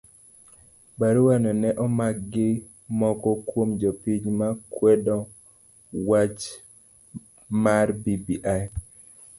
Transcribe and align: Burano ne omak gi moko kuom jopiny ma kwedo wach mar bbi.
Burano 0.97 1.49
ne 1.61 1.69
omak 1.85 2.15
gi 2.31 2.47
moko 2.99 3.29
kuom 3.47 3.69
jopiny 3.81 4.23
ma 4.39 4.47
kwedo 4.75 5.15
wach 6.07 6.41
mar 7.63 7.87
bbi. 8.03 8.35